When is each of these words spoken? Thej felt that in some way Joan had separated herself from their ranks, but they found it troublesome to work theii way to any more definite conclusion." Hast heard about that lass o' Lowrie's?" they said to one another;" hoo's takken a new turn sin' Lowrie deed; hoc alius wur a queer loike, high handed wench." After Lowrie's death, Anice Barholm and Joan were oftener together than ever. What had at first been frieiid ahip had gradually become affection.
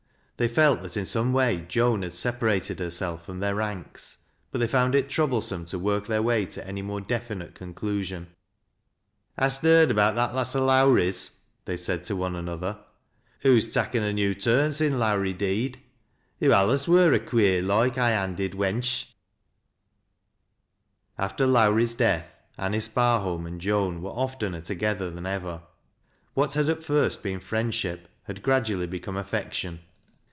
Thej 0.43 0.49
felt 0.49 0.81
that 0.81 0.97
in 0.97 1.05
some 1.05 1.33
way 1.33 1.63
Joan 1.69 2.01
had 2.01 2.13
separated 2.13 2.79
herself 2.79 3.23
from 3.27 3.41
their 3.41 3.53
ranks, 3.53 4.17
but 4.49 4.57
they 4.59 4.65
found 4.65 4.95
it 4.95 5.07
troublesome 5.07 5.65
to 5.65 5.77
work 5.77 6.07
theii 6.07 6.23
way 6.23 6.45
to 6.47 6.67
any 6.67 6.81
more 6.81 6.99
definite 6.99 7.53
conclusion." 7.53 8.25
Hast 9.37 9.61
heard 9.61 9.91
about 9.91 10.15
that 10.15 10.33
lass 10.33 10.55
o' 10.55 10.65
Lowrie's?" 10.65 11.41
they 11.65 11.77
said 11.77 12.03
to 12.05 12.15
one 12.15 12.35
another;" 12.35 12.79
hoo's 13.41 13.71
takken 13.71 14.01
a 14.01 14.11
new 14.11 14.33
turn 14.33 14.73
sin' 14.73 14.97
Lowrie 14.97 15.33
deed; 15.37 15.79
hoc 16.41 16.49
alius 16.49 16.87
wur 16.87 17.13
a 17.13 17.19
queer 17.19 17.61
loike, 17.61 17.97
high 17.97 18.09
handed 18.09 18.53
wench." 18.53 19.11
After 21.19 21.45
Lowrie's 21.45 21.93
death, 21.93 22.35
Anice 22.57 22.89
Barholm 22.89 23.45
and 23.45 23.61
Joan 23.61 24.01
were 24.01 24.09
oftener 24.09 24.61
together 24.61 25.11
than 25.11 25.27
ever. 25.27 25.61
What 26.33 26.55
had 26.55 26.67
at 26.67 26.83
first 26.83 27.21
been 27.21 27.39
frieiid 27.39 27.71
ahip 27.73 27.99
had 28.23 28.41
gradually 28.41 28.87
become 28.87 29.15
affection. 29.17 29.81